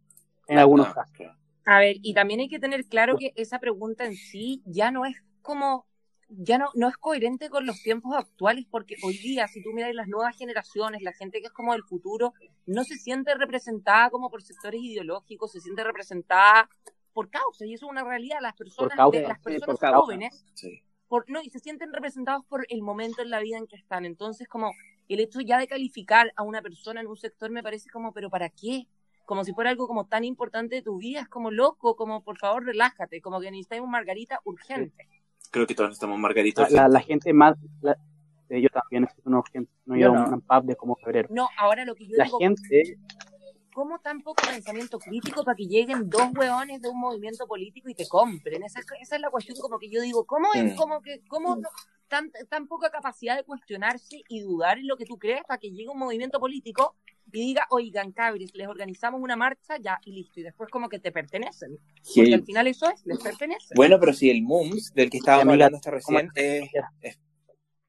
[0.48, 1.26] en algunos no, casos.
[1.66, 5.04] A ver, y también hay que tener claro que esa pregunta en sí ya no
[5.04, 5.84] es como,
[6.28, 9.94] ya no, no es coherente con los tiempos actuales, porque hoy día, si tú miras
[9.94, 12.32] las nuevas generaciones, la gente que es como del futuro,
[12.64, 16.70] no se siente representada como por sectores ideológicos, se siente representada
[17.12, 18.38] por causa, y eso es una realidad.
[18.40, 20.82] Las personas, causa, de- las sí, personas jóvenes Sí.
[21.08, 24.04] Por, no, y se sienten representados por el momento en la vida en que están.
[24.04, 24.72] Entonces, como
[25.08, 28.28] el hecho ya de calificar a una persona en un sector me parece como, pero
[28.30, 28.86] ¿para qué?
[29.24, 32.38] Como si fuera algo como tan importante de tu vida, es como loco, como por
[32.38, 35.08] favor relájate, como que necesitas un margarita urgente.
[35.50, 36.62] Creo que todos necesitamos Margarita.
[36.70, 37.96] La, la- la gente más, la-
[38.48, 41.28] eh, yo también necesito una urgencia, no he ido a un pub de como febrero.
[41.32, 42.98] No, ahora lo que yo La digo, gente,
[43.76, 47.94] ¿cómo tan poco pensamiento crítico para que lleguen dos hueones de un movimiento político y
[47.94, 48.62] te compren?
[48.62, 50.72] Esa, es- esa es la cuestión como que yo digo, ¿cómo es?
[50.72, 50.76] Mm.
[50.76, 51.68] Como que, ¿cómo no-
[52.08, 55.70] tan, tan poca capacidad de cuestionarse y dudar en lo que tú crees para que
[55.72, 56.94] llegue un movimiento político
[57.26, 60.98] y diga, oigan, cabres, les organizamos una marcha, ya, y listo, y después como que
[60.98, 61.76] te pertenecen.
[62.14, 63.74] Porque al final eso es, les pertenece.
[63.76, 66.70] Bueno, pero si el MUMS, del que estábamos hablando hasta recién, ¿cómo- eh,
[67.02, 67.18] es-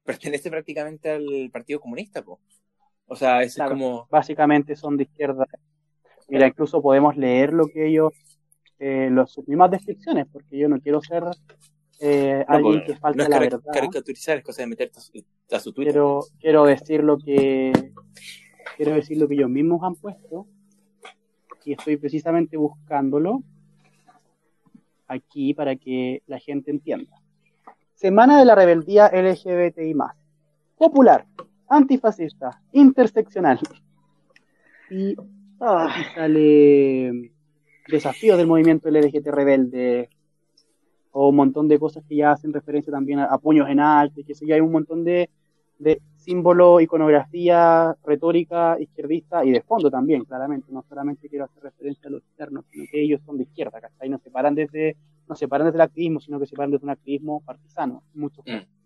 [0.04, 2.40] pertenece prácticamente al Partido Comunista, po.
[3.06, 3.46] O sea, Claro.
[3.46, 4.06] es como...
[4.10, 5.46] básicamente son de izquierda.
[6.28, 8.12] Mira, incluso podemos leer lo que ellos,
[8.78, 11.24] eh, los, sus mismas descripciones, porque yo no quiero ser
[12.00, 13.60] eh, No, alguien po, que falte no la verdad.
[13.72, 15.94] caricaturizar, es cosa de meterte a su, a su Twitter.
[15.94, 17.72] quiero, quiero decir lo que
[18.76, 20.46] quiero decir lo que ellos mismos han puesto
[21.64, 23.42] y estoy precisamente buscándolo
[25.06, 27.20] aquí para que la gente entienda.
[27.94, 29.94] Semana de la rebeldía LGBTI
[30.78, 31.26] popular,
[31.68, 33.58] antifascista, interseccional
[34.90, 35.14] y
[35.60, 37.32] Ah, aquí sale
[37.88, 40.08] desafíos del movimiento LGBT rebelde
[41.10, 44.20] o un montón de cosas que ya hacen referencia también a, a puños en alto,
[44.20, 45.30] y que sé yo, hay un montón de,
[45.78, 50.70] de símbolo, iconografía, retórica izquierdista y de fondo también, claramente.
[50.70, 54.08] No solamente quiero hacer referencia a los externos, sino que ellos son de izquierda, ¿cachai?
[54.08, 54.96] No se paran desde,
[55.28, 58.20] no se paran desde el activismo, sino que se paran desde un activismo partisano, en
[58.20, 58.77] muchos Mm.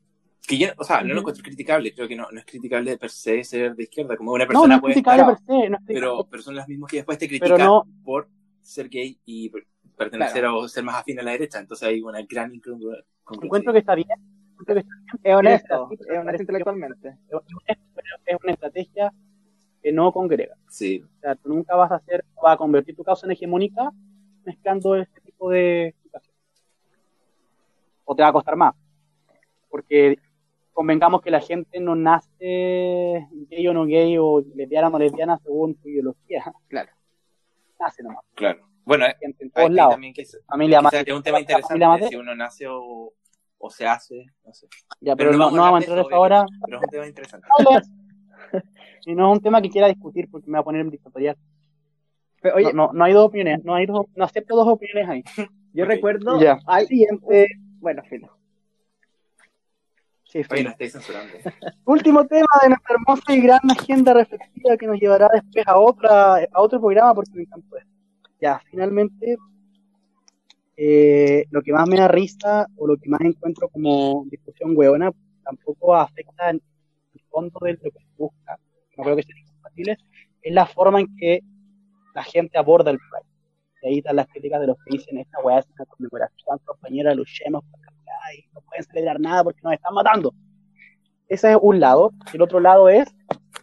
[0.46, 3.10] Que yo, o sea, no lo encuentro criticable, creo que no, no es criticable per
[3.10, 5.70] se ser de izquierda, como una No, persona no es puede criticable estar, per se,
[5.70, 8.28] no es pero, criticable, pero son las mismas que después te critican no, por
[8.60, 12.20] ser gay y per- pertenecer o ser más afín a la derecha, entonces hay una
[12.22, 13.46] gran incongru- congruencia.
[13.46, 14.08] encuentro que está bien,
[14.52, 14.94] encuentro que está
[15.28, 17.16] es honesto, es honesto intelectualmente.
[17.28, 17.42] pero
[18.26, 19.12] es una estrategia
[19.80, 20.56] que no congrega.
[20.68, 23.90] Sí, O sea, tú nunca vas a hacer, vas a convertir tu causa en hegemónica
[24.44, 26.40] mezclando este tipo de situaciones.
[28.04, 28.74] O te va a costar más.
[29.68, 30.18] Porque
[30.72, 35.38] convengamos que la gente no nace gay o no gay o lesbiana o no lesbiana
[35.38, 36.44] según su ideología.
[36.68, 36.90] Claro.
[37.78, 38.24] Nace nomás.
[38.34, 38.66] claro.
[38.84, 39.92] Bueno, eh, en todos lados.
[39.94, 41.06] también que es, Familia quizás más.
[41.06, 43.12] es un tema interesante si uno nace o,
[43.58, 44.66] o se hace, no sé.
[45.00, 46.44] Ya, pero, no, vamos no vamos a entrar eso, ahora.
[46.64, 47.46] Pero es un tema interesante.
[49.04, 51.36] Y no es un tema que quiera discutir porque me va a poner en dictatorial.
[52.40, 55.08] Pero, oye, no, no, no hay dos opiniones, no hay dos, no acepto dos opiniones
[55.08, 55.24] ahí.
[55.72, 56.60] yo recuerdo, Ya.
[56.66, 57.48] hay, Siguiente.
[57.80, 58.36] bueno, filo.
[60.32, 61.34] Sí, Oye, censurando.
[61.84, 66.36] Último tema de nuestra hermosa y gran agenda reflexiva que nos llevará después a otra
[66.36, 67.90] a otro programa porque me encantó esto.
[68.40, 69.36] Ya, finalmente,
[70.74, 75.12] eh, lo que más me da risa o lo que más encuentro como discusión hueona
[75.44, 76.62] tampoco afecta en
[77.14, 78.58] el fondo de lo que se busca.
[78.96, 79.98] No creo que sean incompatibles.
[80.40, 81.42] Es la forma en que
[82.14, 83.31] la gente aborda el Pride.
[83.82, 87.80] Están las críticas de los que dicen esta weá es una conmemoración, compañera, luchemos por
[87.80, 90.32] weá y no pueden celebrar nada porque nos están matando.
[91.28, 92.12] Ese es un lado.
[92.32, 93.08] El otro lado es,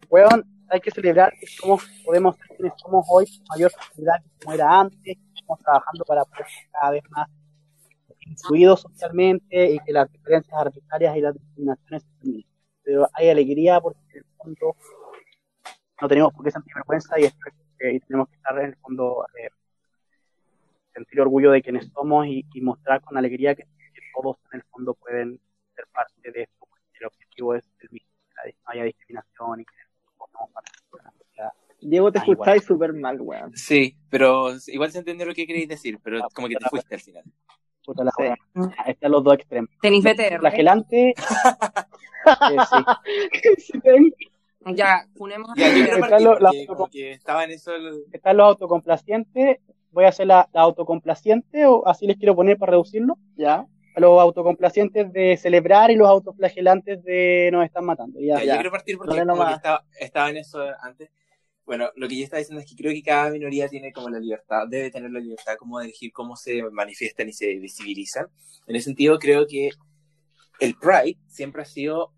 [0.09, 4.53] weón, hay que celebrar que somos, podemos ser quienes somos hoy mayor facilidad que como
[4.53, 7.27] era antes, estamos trabajando para poder cada vez más
[8.21, 12.45] incluidos socialmente y que las diferencias arbitrarias y las discriminaciones se terminen.
[12.83, 14.75] Pero hay alegría porque en el fondo
[16.01, 18.75] no tenemos por qué sentir vergüenza y, esto- eh, y tenemos que estar en el
[18.77, 19.49] fondo eh,
[20.93, 24.65] sentir orgullo de quienes somos y, y mostrar con alegría que, que todos en el
[24.71, 25.39] fondo pueden
[25.75, 29.61] ser parte de esto, porque el objetivo es el mismo, que la- no haya discriminación
[29.61, 29.71] y que
[30.91, 31.51] una sociedad.
[31.81, 33.55] Diego, te Ah, escucháis súper mal, weón.
[33.55, 37.01] Sí, pero igual se entendió lo que queréis decir, pero como que te fuiste al
[37.01, 37.23] final.
[37.85, 38.23] Puta la Sí.
[38.77, 39.69] Ah, Están los dos extremos.
[39.81, 40.39] Tenis BTR.
[40.39, 41.13] Flagelante.
[42.69, 42.77] sí.
[43.57, 43.79] Sí,
[44.75, 45.69] Ya, funemos a Ya,
[46.19, 49.59] yo como que estaba en eso el- Están los autocomplacientes.
[49.91, 53.17] Voy a hacer la, la autocomplaciente, o así les quiero poner para reducirlo.
[53.35, 53.65] ¿Ya?
[53.95, 58.19] A los autocomplacientes de celebrar y los autoflagelantes de nos están matando.
[58.19, 58.45] Ya, Ya, ya.
[58.53, 59.55] Yo quiero partir porque nomás.
[59.57, 61.09] estaba, estaba en eso antes.
[61.65, 64.19] Bueno, lo que yo estaba diciendo es que creo que cada minoría tiene como la
[64.19, 68.25] libertad, debe tener la libertad como de elegir cómo se manifiestan y se visibilizan.
[68.65, 69.69] En ese sentido, creo que
[70.59, 72.11] el Pride siempre ha sido,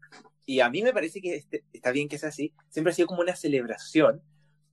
[0.46, 3.08] y a mí me parece que este- está bien que sea así, siempre ha sido
[3.10, 4.22] como una celebración,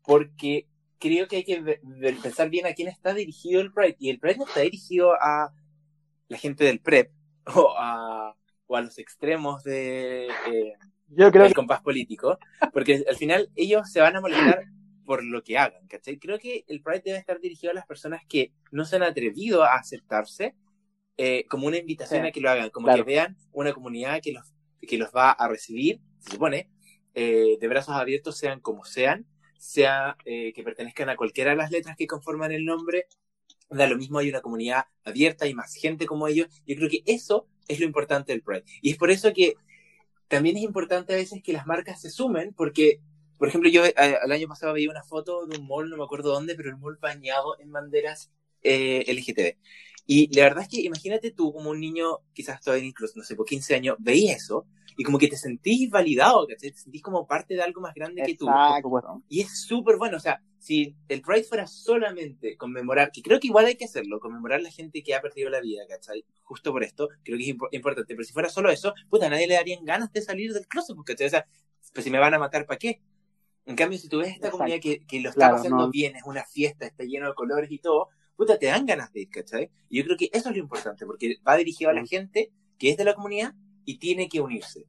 [0.05, 0.67] porque
[0.99, 1.81] creo que hay que ver-
[2.23, 3.97] pensar bien a quién está dirigido el Pride.
[3.99, 5.53] Y el Pride no está dirigido a
[6.29, 7.11] la gente del PrEP
[7.55, 8.35] o a,
[8.67, 10.27] o a los extremos de...
[10.29, 10.73] eh,
[11.09, 12.39] Yo creo el que compás político,
[12.73, 14.65] porque al final ellos se van a molestar
[15.05, 16.19] por lo que hagan, ¿cachai?
[16.19, 19.63] Creo que el Pride debe estar dirigido a las personas que no se han atrevido
[19.65, 20.55] a aceptarse
[21.17, 23.05] eh, como una invitación Sí, a que lo hagan, como claro.
[23.05, 24.53] que vean una comunidad que los,
[24.87, 26.69] que los va a recibir, se supone,
[27.15, 29.27] eh, de brazos abiertos, sean como sean,
[29.59, 33.07] sea eh, que pertenezcan a cualquiera de las letras que conforman el nombre,
[33.69, 37.03] da lo mismo, hay una comunidad abierta, hay más gente como ellos, yo creo que
[37.07, 38.65] eso es lo importante del Pride.
[38.81, 39.55] Y es por eso que
[40.29, 43.01] también es importante a veces que las marcas se sumen, porque,
[43.39, 46.05] por ejemplo, yo eh, el año pasado veía una foto de un mall, no me
[46.05, 48.31] acuerdo dónde, pero el mall bañado en banderas
[48.63, 49.57] eh, LGTB.
[50.11, 53.37] Y la verdad es que imagínate tú como un niño, quizás todavía incluso, no sé,
[53.37, 54.65] por 15 años, veías eso
[54.97, 56.71] y como que te sentís validado, ¿cachai?
[56.73, 58.49] Te sentís como parte de algo más grande que tú.
[58.49, 59.23] Exacto.
[59.29, 63.49] Y es súper bueno, o sea, si el Pride fuera solamente conmemorar, que creo que
[63.49, 66.25] igual hay que hacerlo, conmemorar la gente que ha perdido la vida, ¿cachai?
[66.43, 69.31] Justo por esto, creo que es impo- importante, pero si fuera solo eso, puta, a
[69.31, 71.27] nadie le darían ganas de salir del closet, porque, ¿cachai?
[71.27, 71.47] O sea,
[71.93, 73.03] pues si me van a matar, ¿para qué?
[73.67, 74.57] En cambio, si tú ves esta Exacto.
[74.57, 75.91] comunidad que, que lo está Claro, pasando no.
[75.91, 79.23] bien, es una fiesta, está lleno de colores y todo, puta, te dan ganas de
[79.23, 79.69] ir, ¿cachai?
[79.91, 82.17] Y yo creo que eso es lo importante, porque va dirigido a la Sí.
[82.17, 83.53] gente que es de la comunidad
[83.85, 84.87] y tiene que unirse.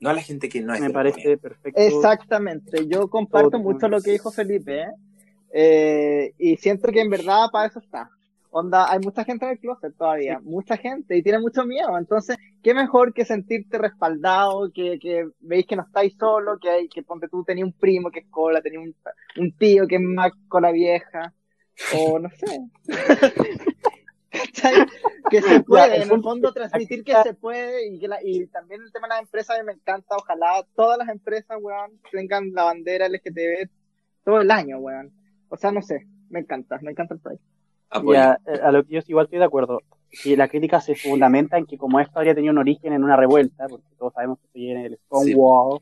[0.00, 1.14] No a la gente que no es me de la comunidad.
[1.16, 1.80] parece perfecto.
[1.80, 4.86] Exactamente, yo comparto Todo- mucho lo que dijo Felipe, ¿eh?
[5.56, 8.10] Eh, y siento que en verdad para eso está.
[8.50, 11.96] Onda, hay mucha gente en el closet todavía, mucha gente, y tiene mucho miedo.
[11.98, 16.88] Entonces, qué mejor que sentirte respaldado, que, que veis que no estáis solo, que hay,
[16.88, 18.94] que ponte tú tenías un primo que es cola, tenías un,
[19.42, 21.32] un tío que es más cola vieja,
[21.96, 22.60] o no sé.
[25.30, 28.46] Que se puede, el en el fondo transmitir que se puede y que la, y
[28.46, 31.92] también el tema de las empresas a mí me encanta, ojalá todas las empresas, weón,
[32.10, 33.68] tengan la bandera LGTB
[34.24, 35.12] todo el año, weón.
[35.48, 37.40] O sea, no sé, me encanta, me encanta el Pride.
[37.90, 38.14] Apoyo.
[38.14, 39.80] Ya, eh, a lo que yo igual estoy de acuerdo.
[40.24, 43.16] Y la crítica se fundamenta en que como esto habría tenido un origen en una
[43.16, 45.80] revuelta, porque todos sabemos que esto viene del Stonewall,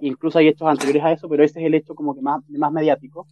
[0.00, 2.72] incluso hay hechos anteriores a eso, pero ese es el hecho como que más, más
[2.72, 3.26] mediático,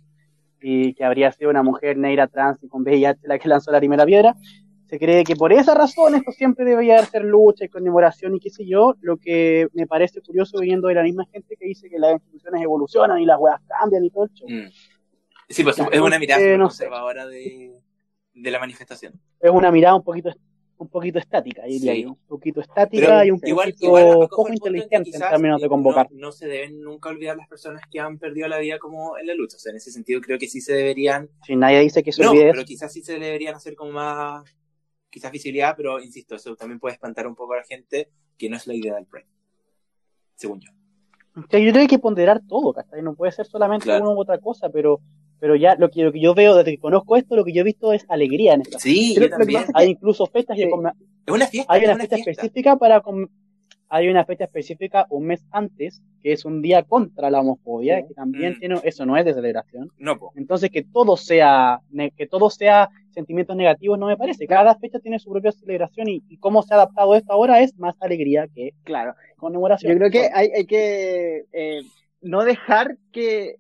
[0.63, 3.79] y que habría sido una mujer negra trans y con VIH la que lanzó la
[3.79, 4.35] primera piedra.
[4.87, 8.51] Se cree que por esa razón esto siempre debería ser lucha y conmemoración y qué
[8.51, 11.99] sé yo, lo que me parece curioso viniendo de la misma gente que dice que
[11.99, 14.49] las instituciones evolucionan y las weas cambian y todo el show.
[14.49, 14.71] Mm.
[15.49, 16.85] Sí, pues es una mirada eh, no sé.
[16.85, 17.73] conservadora de,
[18.35, 19.15] de la manifestación.
[19.41, 20.31] es una mirada un poquito
[20.83, 22.03] un poquito estática, diría Sí.
[22.03, 22.11] yo.
[22.11, 26.09] Un poquito estática Pero y un igual, poquito igual poco inteligente en términos de convocar.
[26.13, 29.27] No, no se deben nunca olvidar las personas que han perdido la vida como en
[29.27, 29.57] la lucha.
[29.57, 31.29] O sea, en ese sentido creo que sí se deberían...
[31.47, 32.67] Si nadie dice que se No, olvide pero eso.
[32.67, 34.45] quizás sí se deberían hacer como más...
[35.11, 38.57] Quizás visibilidad, pero insisto, eso también puede espantar un poco a la gente, que no
[38.57, 39.27] es la idea del Pride.
[40.35, 40.71] Según yo.
[41.37, 43.03] O sea, yo creo que hay que ponderar todo, ¿cachai?
[43.03, 44.05] No puede ser solamente Claro.
[44.05, 45.01] una u otra cosa, pero,
[45.43, 47.63] pero ya lo que, lo que yo veo desde que conozco esto, lo que yo
[47.63, 48.79] he visto es alegría en esta.
[48.79, 49.65] Sí, yo también.
[49.75, 50.63] Hay incluso fechas Sí.
[50.63, 50.93] que conme-
[51.27, 51.73] Es una fiesta.
[51.73, 52.15] hay una fiesta.
[52.17, 53.03] específica para
[53.89, 58.05] hay una fecha específica un mes antes, que es un día contra la homofobia, Sí.
[58.09, 58.59] que también Mm.
[58.61, 59.91] tiene, eso no es de celebración.
[59.99, 60.33] No, po.
[60.37, 64.47] Entonces que todo sea, ne- que todo sea sentimientos negativos no me parece.
[64.47, 67.77] Cada fecha tiene su propia celebración y, y cómo se ha adaptado esto ahora es
[67.79, 69.15] más alegría que Claro.
[69.37, 69.93] conmemoración.
[69.93, 71.81] Yo creo que hay, hay que eh,
[72.23, 73.57] no dejar que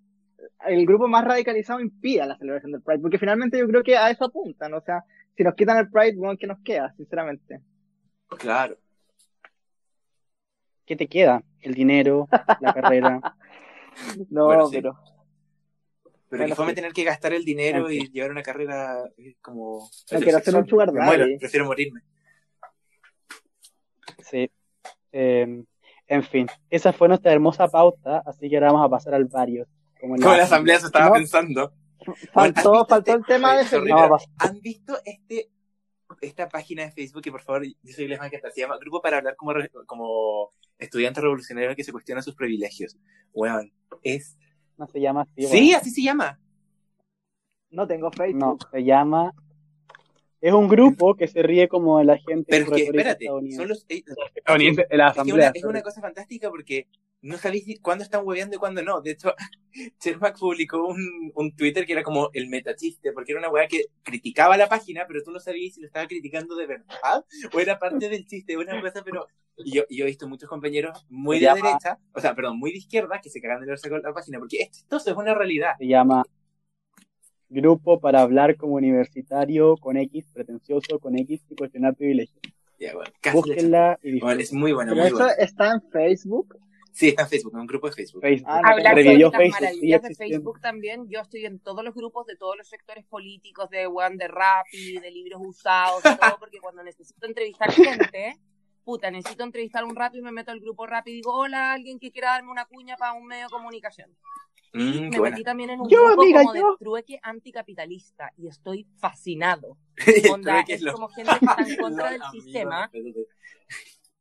[0.66, 4.10] el grupo más radicalizado impida la celebración del Pride, porque finalmente yo creo que a
[4.10, 4.72] eso apuntan.
[4.74, 5.04] O sea,
[5.36, 7.60] si nos quitan el Pride, bueno, ¿qué nos queda, sinceramente?
[8.38, 8.76] Claro.
[10.84, 11.42] ¿Qué te queda?
[11.60, 12.28] El dinero,
[12.60, 13.20] la carrera.
[14.30, 14.76] No, Bueno, sí.
[14.76, 14.94] pero.
[16.30, 16.76] Pero Bueno, que fome sí.
[16.76, 19.86] tener que gastar el dinero y llevar una carrera eh, como.
[20.10, 22.00] No quiero hacer un sugar muero, prefiero morirme.
[24.20, 24.50] Sí.
[25.12, 25.62] Eh,
[26.06, 29.68] en fin, esa fue nuestra hermosa pauta, así que ahora vamos a pasar al varios.
[30.02, 31.12] Como, Como la asamblea se estaba No.
[31.12, 31.72] pensando.
[32.32, 33.88] Faltó, Bueno, faltó el tema de sorry.
[33.90, 35.48] No, ¿Han visto este
[36.20, 39.18] esta página de Facebook que por favor, yo soy Lesma que se llama Grupo para
[39.18, 39.54] hablar como,
[39.86, 42.98] como estudiante revolucionario que se cuestiona sus privilegios?
[43.32, 44.36] Weón, es...
[44.76, 45.46] No se llama así.
[45.46, 45.78] Sí, bueno.
[45.78, 46.40] así se llama.
[47.70, 48.38] No tengo Facebook.
[48.40, 49.32] No, se llama.
[50.42, 52.46] Es un grupo que se ríe como de la gente.
[52.50, 53.86] Pero es que, espérate, son los...
[53.88, 54.02] eh,
[54.34, 55.48] Estadounidense, en la Es que asamblea.
[55.50, 56.88] una, es una cosa fantástica porque
[57.20, 59.00] no sabéis cuándo están hueveando y cuándo no.
[59.00, 59.34] De hecho,
[60.00, 63.84] Chermack publicó un, un Twitter que era como el metachiste, porque era una weá que
[64.02, 67.24] criticaba la página, pero tú no sabías si lo estaba criticando de verdad
[67.54, 68.56] o era parte del chiste.
[68.56, 69.26] Una cosa, pero.
[69.64, 71.54] Y yo, yo he visto muchos compañeros muy de Ya.
[71.54, 74.12] derecha, o sea, perdón, muy de izquierda, que se cagan de la risa con la
[74.12, 75.74] página, porque es chistoso, es una realidad.
[75.78, 76.24] Se llama
[77.52, 82.40] Grupo para hablar como universitario con X, pretencioso con X y cuestionar privilegios.
[82.78, 84.18] Ya, bueno, Búsquenla y.
[84.18, 85.32] Bueno, es muy bueno, Pero muy eso bueno.
[85.38, 86.56] está en Facebook.
[86.92, 88.22] Sí, está en Facebook, en un grupo de Facebook.
[88.22, 88.48] Facebook.
[88.50, 90.14] Ah, Hablar sobre Facebook, las sigue maravillas de.
[90.14, 91.08] Facebook también.
[91.08, 94.98] Yo estoy en todos los grupos de todos los sectores políticos, de One, de Rappi,
[94.98, 98.36] de libros usados, todo, porque cuando necesito entrevistar gente,
[98.84, 102.10] puta, necesito entrevistar un Rappi, me meto al grupo Rappi y digo, hola, alguien que
[102.10, 104.10] quiera darme una cuña para un medio de comunicación.
[104.74, 106.70] Y Mm, me metí también en un Yo, grupo amiga, como yo.
[106.72, 109.76] de trueque anticapitalista y estoy fascinado.
[110.40, 112.90] Onda, es lo- como gente que está en contra del Amigo, sistema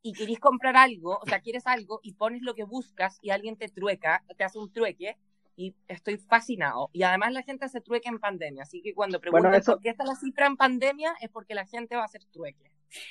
[0.02, 3.56] y querés comprar algo, o sea, quieres algo y pones lo que buscas y alguien
[3.56, 5.16] te trueca, te hace un trueque
[5.56, 6.90] y estoy fascinado.
[6.92, 9.90] Y además la gente hace trueque en pandemia, así que cuando preguntan eso- por qué
[9.90, 12.70] está la cifra en pandemia es porque la gente va a hacer trueque.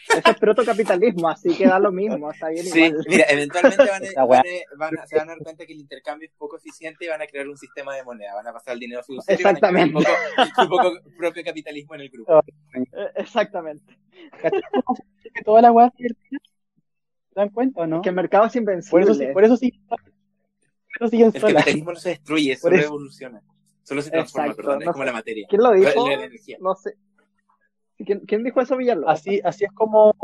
[0.10, 2.32] Eso es protocapitalismo, así que da lo mismo.
[2.32, 3.06] Está bien Sí, igual.
[3.08, 5.80] mira, eventualmente van a, van a- van a- se van a dar cuenta que el
[5.80, 8.36] intercambio es poco eficiente y van a crear un sistema de moneda.
[8.36, 10.10] Van a pasar el dinero fiduciario y van a crear un poco,
[10.62, 12.40] un poco propio capitalismo en el grupo.
[12.40, 13.98] Eh, Exactamente.
[15.34, 16.40] Que toda la weá es divertida?
[17.34, 18.02] ¿Se dan cuenta o no?
[18.02, 19.04] Que el mercado es Por invencible.
[19.06, 19.72] eso, sí- por eso sí.
[19.88, 20.00] Por
[21.00, 21.56] eso siguen El solas.
[21.64, 22.86] capitalismo no se destruye, Por solo eso.
[22.88, 23.42] evoluciona.
[23.84, 25.06] Solo se transforma, Exacto, perdón, es no como sé.
[25.08, 25.48] la materia.
[25.50, 26.08] ¿Quién lo dijo?
[26.10, 26.30] La-.
[26.60, 26.94] No sé.
[28.06, 29.12] ¿Quién, quién dijo eso, Villalobos?
[29.12, 30.16] Así, así es como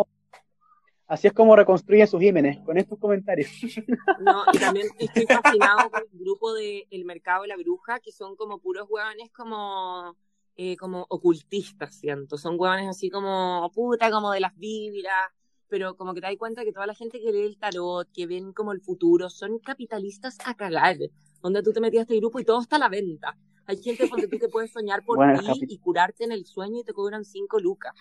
[1.07, 3.49] así es como reconstruyen sus Jiménez, con estos comentarios.
[4.19, 8.11] No, y también estoy fascinado con el grupo de El Mercado de la Bruja, que
[8.11, 10.15] son como puros hueones como,
[10.55, 12.37] eh, como ocultistas, siento.
[12.37, 15.31] Son hueones así como puta, como de las vibras,
[15.69, 18.27] pero como que te das cuenta que toda la gente que lee el tarot, que
[18.27, 20.97] ven como el futuro, son capitalistas a cagar.
[21.41, 23.37] Donde tú te metías a este grupo y todo está a la venta.
[23.65, 26.45] Hay gente donde tú que puedes soñar por Bueno, el ti y curarte en el
[26.45, 27.93] sueño y te cobran cinco lucas.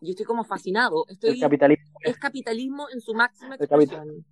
[0.00, 1.04] Yo estoy como fascinado.
[1.08, 4.24] El Estoy, capitalismo, es capitalismo en su máxima El expresión.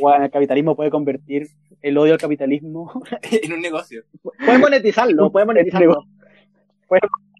[0.00, 1.48] bueno, el capitalismo puede convertir
[1.82, 4.04] el odio al capitalismo en un negocio.
[4.22, 6.04] Puede monetizarlo, puede monetizarlo.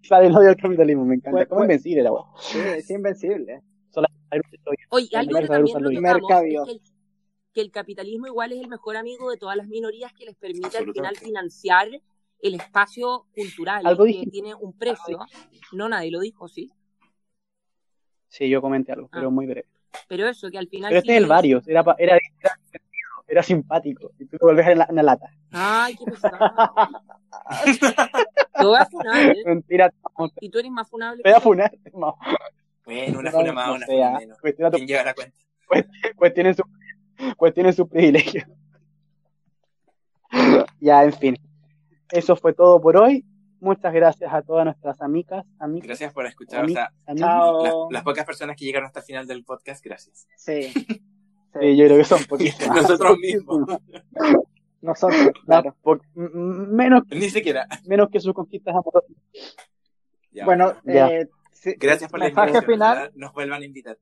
[0.03, 1.31] sale el odio al capitalismo, me encanta.
[1.31, 2.23] Puede- Como puede- invencible la weá.
[2.39, 3.61] Sí, es invencible.
[4.89, 6.03] Oye, algo que también usarlo no bien.
[6.03, 6.63] tocamos Mercadeo.
[6.63, 6.81] es que el,
[7.55, 10.77] que el capitalismo igual es el mejor amigo de todas las minorías que les permite
[10.77, 11.87] al final financiar
[12.41, 14.29] el espacio cultural Algo que dije.
[14.29, 15.19] tiene un precio.
[15.71, 16.69] No, nadie lo dijo, sí.
[18.27, 19.31] Sí, yo comenté algo, pero Ah.
[19.31, 19.65] muy breve.
[20.09, 20.89] Pero eso, que al final...
[20.89, 22.59] Pero este es el varios, era, era, era,
[23.25, 24.11] era simpático.
[24.19, 25.31] Y tú te volvés en la, en la lata.
[25.51, 26.37] Ay, qué pesado.
[28.59, 29.43] Te voy a funar, ¿eh?
[29.45, 31.23] Mentira, no, Y tú eres más funable.
[31.23, 31.71] te voy a funar.
[31.93, 32.17] No,
[32.85, 34.39] Bueno, una funa más, una funa menos.
[34.41, 35.37] cuestiona tu- ¿Quién lleva la cuenta?
[36.17, 36.63] pues tienen su,
[37.37, 38.45] pues tienen su privilegio.
[40.79, 41.37] ya, en fin.
[42.11, 43.25] Eso fue todo por hoy.
[43.59, 46.65] Muchas gracias a todas nuestras amigas, amigas, Gracias por escuchar.
[46.65, 47.51] O sea, las,
[47.89, 50.27] las pocas personas que llegaron hasta el final del podcast, gracias.
[50.37, 50.71] Sí.
[51.57, 52.81] Sí, yo creo que son poquísimas.
[52.81, 53.61] Nosotros mismos.
[54.81, 55.73] Nosotros, claro.
[56.13, 57.65] Menos, Ni siquiera.
[57.85, 59.09] menos que sus conquistas amorosas.
[60.33, 61.07] Ya, Bueno, Ya.
[61.07, 62.73] eh, sí, Gracias por la mensaje invitación.
[62.73, 63.11] final.
[63.15, 63.97] Nos vuelvan a invitar.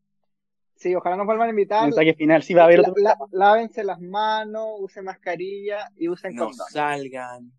[0.84, 1.84] Sí, ojalá nos vuelvan a invitar.
[1.86, 2.43] Mensaje final.
[2.43, 3.01] Sí, va a haber La- otro.
[3.01, 6.67] la- lávense las manos, usen mascarilla y usen No condón.
[6.69, 7.53] salgan.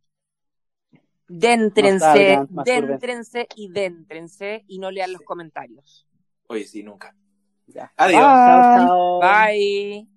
[1.27, 6.07] Déntrense, No salgan, déntrense y déntrense y no lean los comentarios.
[6.49, 7.17] Oye, sí, nunca.
[7.67, 7.91] Ya.
[7.97, 8.21] Adiós.
[8.21, 8.87] Chao, Bye.
[8.87, 9.21] chao.
[9.21, 10.14] Bye.